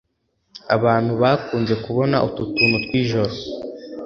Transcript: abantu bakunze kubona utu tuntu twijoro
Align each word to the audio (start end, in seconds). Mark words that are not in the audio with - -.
abantu 0.75 1.11
bakunze 1.21 1.73
kubona 1.85 2.17
utu 2.27 2.43
tuntu 2.53 2.77
twijoro 2.85 3.33